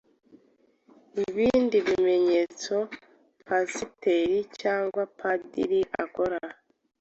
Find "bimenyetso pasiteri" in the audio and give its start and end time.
1.87-4.37